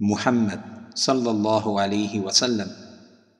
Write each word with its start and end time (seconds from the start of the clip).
Muhammad 0.00 0.60
sallallahu 0.94 1.80
alayhi 1.80 2.20
wasallam, 2.20 2.68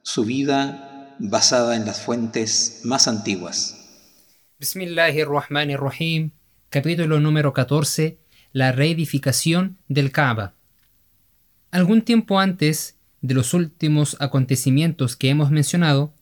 su 0.03 0.25
vida 0.25 1.15
basada 1.21 1.77
en 1.77 1.87
las 1.87 2.00
fuentes 2.00 2.81
más 2.83 3.07
antiguas. 3.07 3.77
Bismillahirrahmanirrahim, 4.58 6.32
capítulo 6.68 7.21
número 7.21 7.52
14, 7.52 8.18
la 8.50 8.72
reedificación 8.72 9.79
del 9.86 10.10
Kaaba. 10.10 10.54
Algún 11.71 12.02
tiempo 12.02 12.41
antes 12.41 12.98
de 13.20 13.34
los 13.34 13.54
últimos 13.54 14.16
acontecimientos 14.18 15.14
que 15.14 15.30
hemos 15.30 15.52
mencionado, 15.52 16.12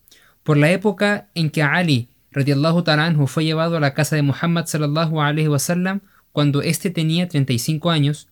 por 0.42 0.58
la 0.58 0.70
época 0.70 1.30
en 1.34 1.48
que 1.48 1.62
Ali 1.62 2.10
radiallahu 2.30 2.82
ta'ala 2.82 3.26
fue 3.26 3.46
llevado 3.46 3.78
a 3.78 3.80
la 3.80 3.94
casa 3.94 4.16
de 4.16 4.22
Muhammad 4.22 4.66
sallallahu 4.66 5.18
alaihi 5.18 5.48
wasallam 5.48 6.02
cuando 6.32 6.60
éste 6.60 6.90
tenía 6.90 7.26
35 7.26 7.88
años, 7.88 8.28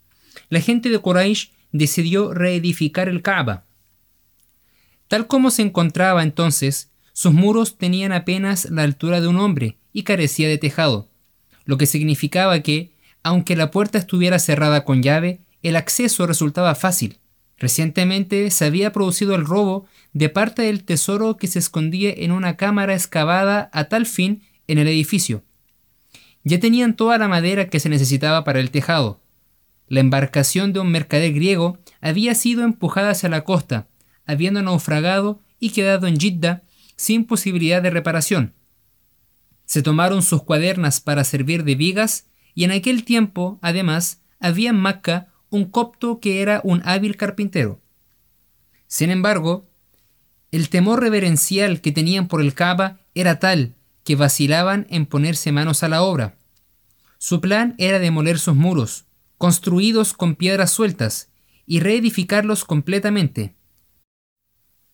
la 0.51 0.61
gente 0.61 0.91
de 0.91 0.99
Quraysh 0.99 1.55
decidió 1.75 2.33
reedificar 2.33 3.09
el 3.09 3.21
Kaaba. 3.21 3.65
Tal 5.09 5.27
como 5.27 5.51
se 5.51 5.63
encontraba 5.63 6.23
entonces, 6.23 6.93
sus 7.13 7.35
muros 7.35 7.79
tenían 7.79 8.13
apenas 8.13 8.71
la 8.71 8.85
altura 8.85 9.21
de 9.21 9.27
un 9.27 9.39
hombre 9.39 9.77
y 9.93 10.05
carecía 10.05 10.49
de 10.49 10.57
tejado, 10.57 11.09
lo 11.65 11.77
que 11.77 11.87
significaba 11.87 12.61
que, 12.61 12.93
aunque 13.25 13.57
la 13.57 13.73
puerta 13.73 13.99
estuviera 13.99 14.39
cerrada 14.39 14.85
con 14.85 15.03
llave, 15.03 15.41
el 15.63 15.75
acceso 15.75 16.29
resultaba 16.29 16.77
fácil. 16.77 17.19
Recientemente 17.59 18.51
se 18.53 18.67
había 18.67 18.93
producido 18.93 19.35
el 19.35 19.45
robo 19.45 19.87
de 20.13 20.29
parte 20.29 20.63
del 20.63 20.85
tesoro 20.85 21.37
que 21.37 21.49
se 21.49 21.59
escondía 21.59 22.13
en 22.17 22.31
una 22.31 22.57
cámara 22.57 22.95
excavada 22.95 23.69
a 23.73 23.85
tal 23.85 24.07
fin 24.07 24.43
en 24.69 24.79
el 24.79 24.87
edificio. 24.87 25.43
Ya 26.45 26.61
tenían 26.61 26.95
toda 26.95 27.19
la 27.19 27.27
madera 27.27 27.69
que 27.69 27.81
se 27.81 27.89
necesitaba 27.89 28.45
para 28.45 28.61
el 28.61 28.71
tejado. 28.71 29.24
La 29.89 30.01
embarcación 30.01 30.73
de 30.73 30.81
un 30.81 30.91
mercader 30.91 31.33
griego 31.33 31.79
había 32.01 32.35
sido 32.35 32.65
empujada 32.65 33.11
hacia 33.11 33.29
la 33.29 33.45
costa, 33.45 33.89
habiendo 34.27 34.63
naufragado 34.63 35.41
y 35.59 35.71
quedado 35.71 36.07
en 36.07 36.19
Jidda 36.19 36.63
sin 36.97 37.25
posibilidad 37.25 37.83
de 37.83 37.91
reparación. 37.91 38.55
Se 39.67 39.83
tomaron 39.83 40.23
sus 40.23 40.43
cuadernas 40.43 41.01
para 41.01 41.25
servir 41.25 41.65
de 41.65 41.75
vigas 41.75 42.29
y 42.55 42.65
en 42.65 42.71
aquel 42.71 43.05
tiempo, 43.05 43.59
además, 43.63 44.23
había 44.39 44.71
en 44.71 44.77
Macca 44.77 45.29
un 45.51 45.65
copto 45.65 46.21
que 46.21 46.43
era 46.43 46.61
un 46.65 46.83
hábil 46.85 47.17
carpintero. 47.17 47.81
Sin 48.87 49.11
embargo, 49.11 49.69
el 50.51 50.69
temor 50.69 51.01
reverencial 51.01 51.81
que 51.81 51.93
tenían 51.93 52.29
por 52.29 52.41
el 52.41 52.55
Kaaba 52.55 53.01
era 53.15 53.39
tal 53.39 53.75
que 54.05 54.17
vacilaban 54.17 54.87
en 54.91 55.07
ponerse 55.07 55.51
manos 55.51 55.83
a 55.83 55.89
la 55.89 56.03
obra. 56.03 56.37
Su 57.19 57.41
plan 57.41 57.75
era 57.79 57.99
demoler 57.99 58.39
sus 58.39 58.55
muros, 58.55 59.07
construidos 59.45 60.15
con 60.15 60.37
piedras 60.37 60.71
sueltas, 60.71 61.29
y 61.67 61.81
reedificarlos 61.81 62.65
completamente. 62.65 63.55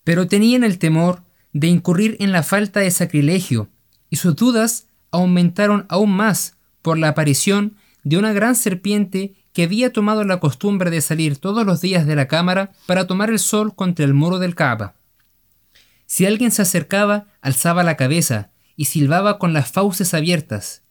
Pero 0.03 0.27
tenían 0.27 0.65
el 0.65 0.77
temor 0.77 1.23
de 1.53 1.67
incurrir 1.67 2.17
en 2.19 2.33
la 2.33 2.43
falta 2.43 2.81
de 2.81 2.91
sacrilegio, 2.91 3.69
y 4.09 4.17
sus 4.17 4.35
dudas 4.35 4.87
aumentaron 5.09 5.85
aún 5.87 6.11
más 6.11 6.57
por 6.81 6.97
la 6.97 7.07
aparición 7.07 7.77
de 8.03 8.17
una 8.17 8.33
gran 8.33 8.57
serpiente 8.57 9.35
que 9.53 9.63
había 9.63 9.93
tomado 9.93 10.25
la 10.25 10.41
costumbre 10.41 10.89
de 10.89 10.99
salir 10.99 11.37
todos 11.37 11.65
los 11.65 11.79
días 11.79 12.05
de 12.05 12.17
la 12.17 12.27
cámara 12.27 12.73
para 12.87 13.07
tomar 13.07 13.29
el 13.29 13.39
sol 13.39 13.73
contra 13.73 14.03
el 14.03 14.13
muro 14.13 14.37
del 14.37 14.53
Kaaba. 14.53 14.95
Si 16.07 16.25
alguien 16.25 16.51
se 16.51 16.63
acercaba, 16.63 17.27
alzaba 17.39 17.83
la 17.83 17.95
cabeza 17.95 18.51
y 18.75 18.83
silbaba 18.83 19.39
con 19.39 19.53
las 19.53 19.71
fauces 19.71 20.13
abiertas. 20.13 20.83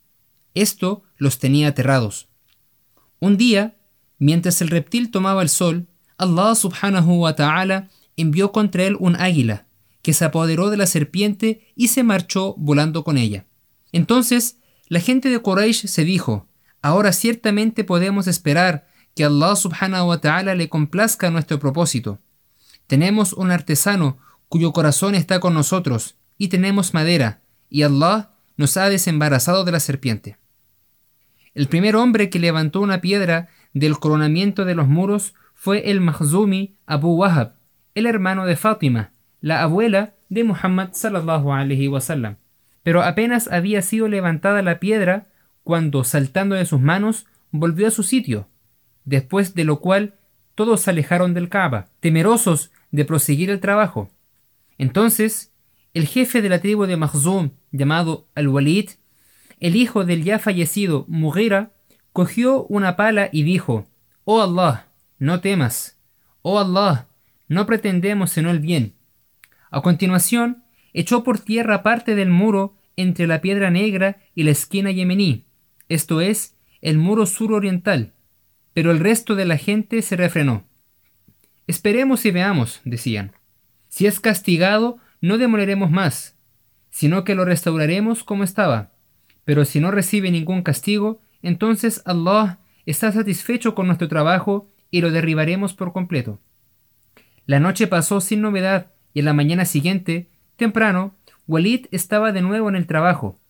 Esto 0.55 1.03
los 1.19 1.38
tenía 1.38 1.69
aterrados. 1.69 2.30
Un 3.21 3.37
día, 3.37 3.77
mientras 4.19 4.61
el 4.63 4.69
reptil 4.69 5.11
tomaba 5.11 5.43
el 5.43 5.49
sol, 5.49 5.87
Allah 6.17 6.55
subhanahu 6.55 7.21
wa 7.21 7.37
ta'ala 7.37 7.89
envió 8.17 8.51
contra 8.51 8.85
él 8.85 8.97
un 8.99 9.15
águila, 9.17 9.67
que 10.03 10.15
se 10.15 10.25
apoderó 10.25 10.71
de 10.71 10.79
la 10.79 10.87
serpiente 10.87 11.73
y 11.77 11.89
se 11.89 12.03
marchó 12.03 12.55
volando 12.57 13.05
con 13.05 13.19
ella. 13.19 13.45
Entonces, 13.93 14.56
la 14.89 15.00
gente 15.00 15.28
de 15.28 15.39
Quraysh 15.39 15.87
se 15.87 16.05
dijo, 16.05 16.49
ahora 16.83 17.12
ciertamente 17.12 17.84
podemos 17.84 18.27
esperar 18.27 18.89
que 19.15 19.25
Allah 19.25 19.55
subhanahu 19.55 20.09
wa 20.09 20.21
ta'ala 20.21 20.55
le 20.55 20.69
complazca 20.69 21.31
nuestro 21.31 21.59
propósito. 21.59 22.19
Tenemos 22.87 23.34
un 23.34 23.50
artesano 23.50 24.19
cuyo 24.49 24.73
corazón 24.73 25.15
está 25.15 25.41
con 25.41 25.55
nosotros, 25.55 26.17
y 26.39 26.49
tenemos 26.49 26.94
madera, 26.94 27.43
y 27.69 27.83
Allah 27.83 28.33
nos 28.56 28.77
ha 28.77 28.89
desembarazado 28.89 29.65
de 29.65 29.73
la 29.73 29.81
serpiente. 29.81 30.40
El 31.55 31.66
primer 31.66 31.97
hombre 31.97 32.31
que 32.31 32.38
levantó 32.38 32.81
una 32.81 33.00
piedra 33.00 33.49
del 33.72 33.99
coronamiento 33.99 34.65
de 34.65 34.75
los 34.75 34.88
muros 34.88 35.34
fue 35.55 35.91
el 35.91 36.00
Mahzumi 36.00 36.77
Abu 36.87 37.15
Wahab, 37.15 37.55
el 37.94 38.06
hermano 38.06 38.47
de 38.47 38.56
Fátima, 38.56 39.12
la 39.41 39.62
abuela 39.62 40.15
de 40.28 40.44
Muhammad 40.44 40.91
sallallahu 40.93 41.53
alaihi 41.53 41.88
wasallam. 41.88 42.37
Pero 42.83 43.03
apenas 43.03 43.49
había 43.50 43.83
sido 43.83 44.09
levantada 44.09 44.62
la 44.62 44.78
piedra 44.78 45.27
cuando, 45.65 46.05
saltando 46.05 46.55
de 46.55 46.66
sus 46.66 46.81
manos, 46.81 47.27
volvió 47.50 47.88
a 47.88 47.91
su 47.91 48.03
sitio, 48.03 48.49
después 49.05 49.55
de 49.55 49.65
lo 49.65 49.81
cual 49.81 50.15
todos 50.55 50.82
se 50.82 50.91
alejaron 50.91 51.34
del 51.34 51.49
Kaaba, 51.49 51.88
temerosos 52.00 52.71
de 52.91 53.05
proseguir 53.05 53.50
el 53.50 53.61
trabajo. 53.61 54.11
Entonces, 54.78 55.53
el 55.94 56.06
jefe 56.06 56.43
de 56.43 56.49
la 56.49 56.61
tribu 56.61 56.87
de 56.87 56.97
Mahzum, 56.97 57.50
llamado 57.72 58.28
Al-Walid, 58.34 58.91
el 59.60 59.76
hijo 59.76 60.04
del 60.04 60.25
ya 60.25 60.38
fallecido 60.38 61.04
Mughira, 61.09 61.72
cogió 62.12 62.65
una 62.65 62.97
pala 62.97 63.28
y 63.31 63.44
dijo, 63.44 63.87
Oh 64.25 64.43
Allah, 64.43 64.88
no 65.19 65.41
temas. 65.41 65.98
Oh 66.43 66.59
Allah, 66.59 67.06
no 67.47 67.66
pretendemos 67.66 68.32
sino 68.32 68.50
el 68.50 68.60
bien. 68.60 68.94
A 69.70 69.82
continuación, 69.82 70.65
echó 70.93 71.22
por 71.22 71.38
tierra 71.38 71.82
parte 71.82 72.15
del 72.15 72.31
muro 72.31 72.75
entre 72.97 73.26
la 73.26 73.41
piedra 73.41 73.70
negra 73.70 74.19
y 74.34 74.43
la 74.43 74.50
esquina 74.50 74.91
yemení, 74.91 75.44
esto 75.88 76.20
es, 76.20 76.56
el 76.81 76.99
muro 76.99 77.26
suroriental, 77.26 78.12
pero 78.72 78.91
el 78.91 79.00
resto 79.00 79.34
de 79.34 79.44
la 79.44 79.56
gente 79.56 80.03
se 80.03 80.16
refrenó. 80.16 80.65
Esperemos 81.66 82.25
y 82.25 82.31
veamos, 82.31 82.81
decían. 82.84 83.32
Si 83.88 84.06
es 84.06 84.20
castigado, 84.20 84.99
no 85.20 85.37
demoleremos 85.37 85.91
más, 85.91 86.37
sino 86.91 87.25
que 87.25 87.34
lo 87.34 87.44
restauraremos 87.44 88.25
como 88.25 88.44
estaba. 88.44 88.90
Pero 89.50 89.65
si 89.65 89.81
no 89.81 89.91
recibe 89.91 90.31
ningún 90.31 90.62
castigo, 90.62 91.19
entonces 91.43 92.03
Allah 92.05 92.61
está 92.87 93.11
satisfecho 93.11 93.75
con 93.75 93.88
nuestro 93.88 94.06
trabajo 94.06 94.71
y 94.93 95.00
lo 95.00 95.11
derribaremos 95.11 95.75
por 95.75 95.93
completo. 95.93 96.38
La 97.47 97.59
noche 97.59 97.88
pasó 97.88 98.21
sin 98.21 98.43
novedad 98.43 98.93
y 99.12 99.19
en 99.19 99.25
la 99.25 99.33
mañana 99.33 99.65
siguiente, 99.65 100.28
temprano, 100.55 101.16
Walid 101.49 101.87
estaba 101.91 102.31
de 102.31 102.43
nuevo 102.43 102.69
en 102.69 102.77
el 102.77 102.87
trabajo. 102.87 103.41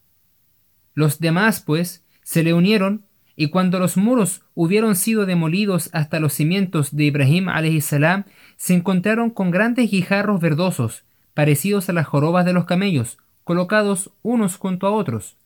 Los 0.94 1.18
demás, 1.20 1.60
pues, 1.60 2.02
se 2.22 2.42
le 2.44 2.54
unieron 2.54 3.04
y 3.36 3.50
cuando 3.50 3.78
los 3.78 3.98
muros 3.98 4.40
hubieron 4.54 4.96
sido 4.96 5.26
demolidos 5.26 5.90
hasta 5.92 6.18
los 6.18 6.32
cimientos 6.32 6.96
de 6.96 7.04
Ibrahim 7.04 7.48
salam, 7.82 8.24
se 8.56 8.72
encontraron 8.72 9.28
con 9.28 9.50
grandes 9.50 9.90
guijarros 9.90 10.40
verdosos, 10.40 11.04
parecidos 11.34 11.90
a 11.90 11.92
las 11.92 12.06
jorobas 12.06 12.46
de 12.46 12.54
los 12.54 12.64
camellos, 12.64 13.18
colocados 13.44 14.12
unos 14.22 14.56
junto 14.56 14.86
a 14.86 14.92
otros. 14.92 15.36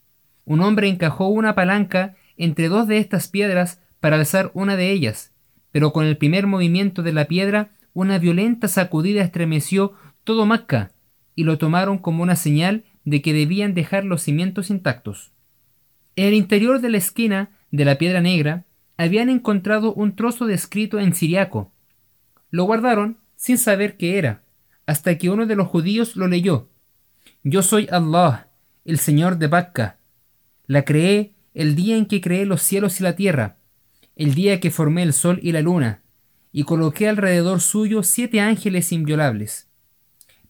Un 0.45 0.61
hombre 0.61 0.89
encajó 0.89 1.29
una 1.29 1.55
palanca 1.55 2.17
entre 2.37 2.69
dos 2.69 2.87
de 2.87 2.99
estas 2.99 3.29
piedras 3.29 3.81
para 4.01 4.17
alzar 4.17 4.51
una 4.55 4.77
de 4.77 4.91
ellas, 4.91 5.33
pero 5.71 5.93
con 5.93 6.05
el 6.07 6.17
primer 6.17 6.47
movimiento 6.47 7.03
de 7.03 7.13
la 7.13 7.25
piedra 7.25 7.71
una 7.95 8.19
violenta 8.19 8.69
sacudida 8.69 9.23
estremeció 9.23 9.95
todo 10.25 10.47
Macca, 10.47 10.93
y 11.35 11.45
lo 11.45 11.59
tomaron 11.59 11.99
como 11.99 12.23
una 12.23 12.37
señal 12.37 12.85
de 13.05 13.23
que 13.23 13.33
debían 13.33 13.75
dejar 13.75 14.05
los 14.05 14.23
cimientos 14.23 14.71
intactos. 14.71 15.33
En 16.17 16.27
el 16.29 16.35
interior 16.35 16.81
de 16.81 16.91
la 16.91 16.99
esquina 16.99 17.51
de 17.71 17.85
la 17.85 17.99
piedra 17.99 18.21
negra 18.21 18.65
habían 18.97 19.29
encontrado 19.29 19.93
un 19.93 20.15
trozo 20.15 20.47
de 20.47 20.55
escrito 20.55 21.01
en 21.01 21.15
siriaco. 21.15 21.73
Lo 22.51 22.65
guardaron 22.65 23.19
sin 23.37 23.59
saber 23.59 23.97
qué 23.97 24.19
era, 24.19 24.43
hasta 24.87 25.19
que 25.19 25.31
uno 25.31 25.47
de 25.47 25.57
los 25.57 25.69
judíos 25.69 26.17
lo 26.17 26.29
leyó. 26.29 26.69
Yo 27.43 27.63
soy 27.63 27.89
Allah, 27.91 28.49
el 28.85 28.99
Señor 28.99 29.39
de 29.39 29.49
Bacca. 29.49 29.99
La 30.67 30.85
creé 30.85 31.35
el 31.53 31.77
día 31.77 31.97
en 31.97 32.07
que 32.07 32.21
creé 32.21 32.47
los 32.47 32.63
cielos 32.63 33.01
y 33.01 33.03
la 33.03 33.17
tierra, 33.17 33.57
el 34.17 34.35
día 34.35 34.61
que 34.61 34.71
formé 34.71 35.03
el 35.03 35.13
sol 35.13 35.39
y 35.43 35.53
la 35.53 35.61
luna, 35.61 36.03
y 36.53 36.65
coloqué 36.65 37.09
alrededor 37.09 37.61
suyo 37.61 38.03
siete 38.03 38.41
ángeles 38.41 38.93
inviolables. 38.93 39.69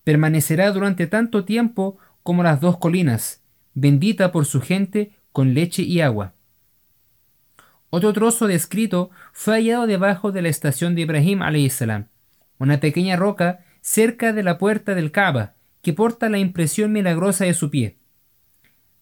Permanecerá 0.04 0.70
durante 0.70 1.06
tanto 1.06 1.44
tiempo 1.44 1.98
como 2.22 2.42
las 2.42 2.60
dos 2.60 2.78
colinas, 2.78 3.42
bendita 3.74 4.32
por 4.32 4.46
su 4.46 4.60
gente 4.60 5.18
con 5.32 5.54
leche 5.54 5.82
y 5.82 6.00
agua. 6.00 6.34
Otro 7.90 8.12
trozo 8.12 8.46
de 8.46 8.54
escrito 8.54 9.10
fue 9.32 9.54
hallado 9.54 9.86
debajo 9.86 10.32
de 10.32 10.42
la 10.42 10.48
estación 10.48 10.94
de 10.94 11.02
Ibrahim 11.02 11.40
salam, 11.70 12.08
una 12.58 12.80
pequeña 12.80 13.16
roca 13.16 13.64
cerca 13.80 14.32
de 14.32 14.42
la 14.42 14.58
puerta 14.58 14.94
del 14.94 15.10
Kaaba 15.10 15.54
que 15.82 15.92
porta 15.92 16.28
la 16.28 16.38
impresión 16.38 16.92
milagrosa 16.92 17.44
de 17.44 17.54
su 17.54 17.70
pie. 17.70 17.98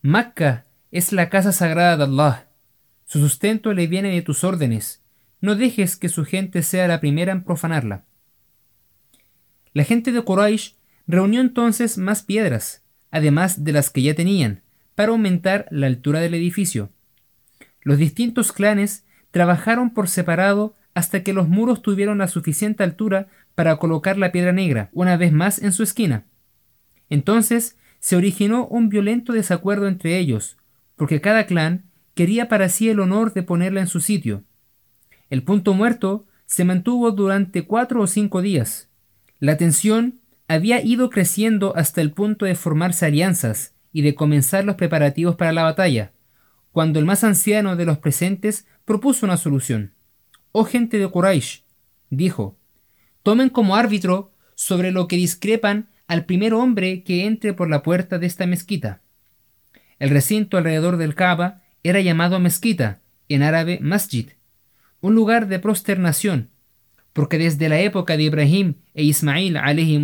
Macca 0.02 0.64
es 0.92 1.10
la 1.10 1.30
casa 1.30 1.52
sagrada 1.52 1.96
de 1.96 2.04
Allah. 2.04 2.48
Su 3.06 3.18
sustento 3.18 3.72
le 3.72 3.86
viene 3.86 4.10
de 4.10 4.22
tus 4.22 4.44
órdenes. 4.44 5.00
no 5.40 5.56
dejes 5.56 5.96
que 5.96 6.08
su 6.08 6.24
gente 6.24 6.62
sea 6.62 6.86
la 6.86 7.00
primera 7.00 7.32
en 7.32 7.42
profanarla. 7.42 8.04
La 9.72 9.82
gente 9.82 10.12
de 10.12 10.22
Quraysh 10.22 10.76
reunió 11.08 11.40
entonces 11.40 11.98
más 11.98 12.22
piedras, 12.22 12.84
además 13.10 13.64
de 13.64 13.72
las 13.72 13.90
que 13.90 14.02
ya 14.02 14.14
tenían, 14.14 14.62
para 14.94 15.10
aumentar 15.10 15.66
la 15.72 15.88
altura 15.88 16.20
del 16.20 16.34
edificio. 16.34 16.90
Los 17.80 17.98
distintos 17.98 18.52
clanes 18.52 19.04
trabajaron 19.32 19.90
por 19.90 20.08
separado 20.08 20.76
hasta 20.94 21.24
que 21.24 21.32
los 21.32 21.48
muros 21.48 21.82
tuvieron 21.82 22.18
la 22.18 22.28
suficiente 22.28 22.84
altura 22.84 23.26
para 23.56 23.78
colocar 23.78 24.18
la 24.18 24.30
piedra 24.30 24.52
negra 24.52 24.90
una 24.92 25.16
vez 25.16 25.32
más 25.32 25.60
en 25.60 25.72
su 25.72 25.82
esquina. 25.82 26.26
Entonces 27.10 27.78
se 27.98 28.14
originó 28.14 28.66
un 28.66 28.88
violento 28.90 29.32
desacuerdo 29.32 29.88
entre 29.88 30.18
ellos, 30.18 30.56
porque 31.02 31.20
cada 31.20 31.46
clan 31.46 31.90
quería 32.14 32.46
para 32.46 32.68
sí 32.68 32.88
el 32.88 33.00
honor 33.00 33.32
de 33.32 33.42
ponerla 33.42 33.80
en 33.80 33.88
su 33.88 33.98
sitio. 33.98 34.44
El 35.30 35.42
punto 35.42 35.74
muerto 35.74 36.26
se 36.46 36.64
mantuvo 36.64 37.10
durante 37.10 37.66
cuatro 37.66 38.02
o 38.02 38.06
cinco 38.06 38.40
días. 38.40 38.88
La 39.40 39.56
tensión 39.56 40.20
había 40.46 40.80
ido 40.80 41.10
creciendo 41.10 41.74
hasta 41.74 42.02
el 42.02 42.12
punto 42.12 42.44
de 42.44 42.54
formarse 42.54 43.04
alianzas 43.04 43.74
y 43.92 44.02
de 44.02 44.14
comenzar 44.14 44.64
los 44.64 44.76
preparativos 44.76 45.34
para 45.34 45.50
la 45.50 45.64
batalla, 45.64 46.12
cuando 46.70 47.00
el 47.00 47.04
más 47.04 47.24
anciano 47.24 47.74
de 47.74 47.84
los 47.84 47.98
presentes 47.98 48.68
propuso 48.84 49.26
una 49.26 49.38
solución. 49.38 49.94
Oh 50.52 50.62
gente 50.62 50.98
de 50.98 51.10
Quraysh, 51.10 51.64
dijo, 52.10 52.56
tomen 53.24 53.48
como 53.48 53.74
árbitro 53.74 54.36
sobre 54.54 54.92
lo 54.92 55.08
que 55.08 55.16
discrepan 55.16 55.90
al 56.06 56.26
primer 56.26 56.54
hombre 56.54 57.02
que 57.02 57.26
entre 57.26 57.54
por 57.54 57.68
la 57.68 57.82
puerta 57.82 58.20
de 58.20 58.26
esta 58.28 58.46
mezquita. 58.46 59.02
El 59.98 60.10
recinto 60.10 60.56
alrededor 60.56 60.96
del 60.96 61.14
Kaaba 61.14 61.62
era 61.82 62.00
llamado 62.00 62.38
mezquita, 62.38 63.00
en 63.28 63.42
árabe 63.42 63.78
masjid, 63.80 64.30
un 65.00 65.14
lugar 65.14 65.48
de 65.48 65.58
prosternación, 65.58 66.50
porque 67.12 67.38
desde 67.38 67.68
la 67.68 67.80
época 67.80 68.16
de 68.16 68.24
Ibrahim 68.24 68.74
e 68.94 69.04
Ismail 69.04 69.58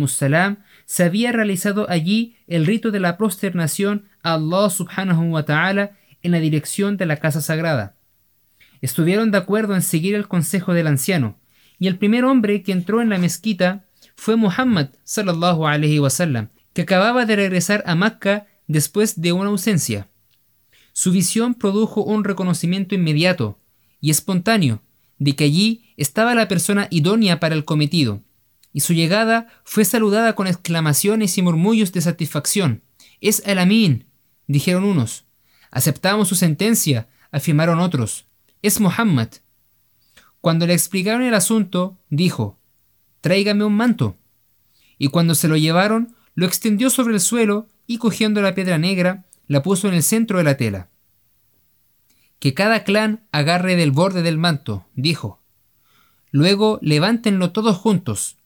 salam 0.07 0.57
se 0.85 1.03
había 1.03 1.31
realizado 1.31 1.89
allí 1.89 2.37
el 2.47 2.65
rito 2.65 2.91
de 2.91 2.99
la 2.99 3.17
prosternación 3.17 4.05
a 4.23 4.33
Allah 4.33 4.69
subhanahu 4.69 5.31
wa 5.31 5.43
ta'ala 5.43 5.91
en 6.21 6.31
la 6.31 6.39
dirección 6.39 6.97
de 6.97 7.05
la 7.05 7.17
casa 7.17 7.41
sagrada. 7.41 7.95
Estuvieron 8.81 9.31
de 9.31 9.37
acuerdo 9.37 9.75
en 9.75 9.81
seguir 9.81 10.15
el 10.15 10.27
consejo 10.27 10.73
del 10.73 10.87
anciano, 10.87 11.37
y 11.79 11.87
el 11.87 11.97
primer 11.97 12.25
hombre 12.25 12.61
que 12.61 12.71
entró 12.71 13.01
en 13.01 13.09
la 13.09 13.17
mezquita 13.17 13.85
fue 14.15 14.35
Muhammad 14.35 14.89
sallallahu 15.03 15.65
alaihi 15.65 15.99
wasallam, 15.99 16.49
que 16.73 16.81
acababa 16.81 17.25
de 17.25 17.35
regresar 17.35 17.83
a 17.85 17.95
Mecca 17.95 18.47
después 18.69 19.19
de 19.19 19.33
una 19.33 19.49
ausencia. 19.49 20.07
Su 20.93 21.11
visión 21.11 21.55
produjo 21.55 22.01
un 22.01 22.23
reconocimiento 22.23 22.95
inmediato 22.95 23.59
y 23.99 24.11
espontáneo 24.11 24.81
de 25.17 25.35
que 25.35 25.43
allí 25.43 25.93
estaba 25.97 26.33
la 26.33 26.47
persona 26.47 26.87
idónea 26.89 27.41
para 27.41 27.55
el 27.55 27.65
cometido, 27.65 28.23
y 28.71 28.79
su 28.79 28.93
llegada 28.93 29.47
fue 29.65 29.83
saludada 29.83 30.35
con 30.35 30.47
exclamaciones 30.47 31.37
y 31.37 31.41
murmullos 31.41 31.91
de 31.91 31.99
satisfacción. 31.99 32.81
Es 33.19 33.43
el 33.45 33.59
Amin, 33.59 34.05
dijeron 34.47 34.85
unos. 34.85 35.25
Aceptamos 35.69 36.29
su 36.29 36.35
sentencia, 36.35 37.09
afirmaron 37.31 37.81
otros 37.81 38.29
es 38.61 38.79
Muhammad. 38.79 39.29
Cuando 40.41 40.67
le 40.67 40.73
explicaron 40.73 41.23
el 41.23 41.33
asunto, 41.33 41.97
dijo, 42.09 42.59
tráigame 43.21 43.63
un 43.63 43.75
manto. 43.75 44.17
Y 44.97 45.07
cuando 45.07 45.35
se 45.35 45.47
lo 45.47 45.57
llevaron, 45.57 46.15
lo 46.35 46.45
extendió 46.45 46.89
sobre 46.89 47.13
el 47.13 47.19
suelo 47.19 47.67
y 47.89 47.97
cogiendo 47.97 48.43
la 48.43 48.53
piedra 48.53 48.77
negra, 48.77 49.25
la 49.47 49.63
puso 49.63 49.87
en 49.87 49.95
el 49.95 50.03
centro 50.03 50.37
de 50.37 50.43
la 50.43 50.57
tela. 50.57 50.89
Que 52.37 52.53
cada 52.53 52.83
clan 52.83 53.23
agarre 53.31 53.75
del 53.75 53.89
borde 53.89 54.21
del 54.21 54.37
manto, 54.37 54.85
dijo. 54.93 55.41
Luego 56.29 56.77
levántenlo 56.83 57.51
todos 57.51 57.75
juntos. 57.77 58.37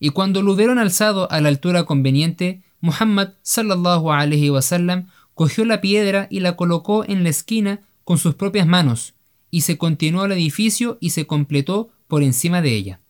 Y 0.00 0.10
cuando 0.10 0.42
lo 0.42 0.52
hubieron 0.52 0.80
alzado 0.80 1.30
a 1.30 1.40
la 1.40 1.48
altura 1.48 1.84
conveniente, 1.84 2.64
Muhammad 2.80 3.34
sallallahu 3.42 4.10
alaihi 4.10 4.50
wasallam 4.50 5.06
cogió 5.34 5.64
la 5.64 5.80
piedra 5.80 6.26
y 6.28 6.40
la 6.40 6.56
colocó 6.56 7.04
en 7.04 7.22
la 7.22 7.28
esquina 7.28 7.82
con 8.02 8.18
sus 8.18 8.34
propias 8.34 8.66
manos, 8.66 9.14
y 9.52 9.60
se 9.60 9.78
continuó 9.78 10.24
el 10.24 10.32
edificio 10.32 10.98
y 11.00 11.10
se 11.10 11.28
completó 11.28 11.90
por 12.08 12.24
encima 12.24 12.62
de 12.62 12.74
ella. 12.74 13.00